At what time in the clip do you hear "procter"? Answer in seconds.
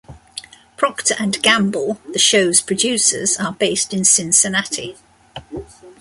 0.77-1.13